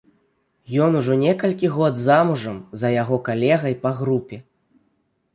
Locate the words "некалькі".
1.23-1.67